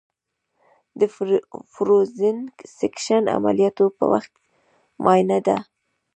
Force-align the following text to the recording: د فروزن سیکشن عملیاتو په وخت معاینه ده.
د 0.99 1.01
فروزن 1.73 2.37
سیکشن 2.77 3.23
عملیاتو 3.37 3.85
په 3.97 4.03
وخت 4.11 4.33
معاینه 5.03 5.39
ده. 5.47 5.57